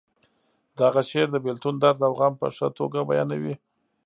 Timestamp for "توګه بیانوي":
2.77-3.55